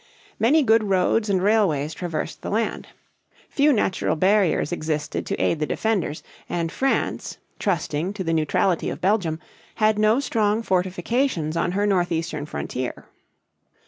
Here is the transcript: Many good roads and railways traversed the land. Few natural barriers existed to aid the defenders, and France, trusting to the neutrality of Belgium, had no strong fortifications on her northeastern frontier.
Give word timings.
Many 0.39 0.63
good 0.63 0.85
roads 0.85 1.29
and 1.29 1.43
railways 1.43 1.93
traversed 1.93 2.41
the 2.41 2.49
land. 2.49 2.87
Few 3.49 3.71
natural 3.71 4.15
barriers 4.15 4.71
existed 4.71 5.27
to 5.27 5.39
aid 5.39 5.59
the 5.59 5.67
defenders, 5.67 6.23
and 6.49 6.71
France, 6.71 7.37
trusting 7.59 8.13
to 8.13 8.23
the 8.23 8.33
neutrality 8.33 8.89
of 8.89 8.99
Belgium, 8.99 9.39
had 9.75 9.99
no 9.99 10.19
strong 10.19 10.63
fortifications 10.63 11.55
on 11.55 11.73
her 11.73 11.85
northeastern 11.85 12.47
frontier. 12.47 13.05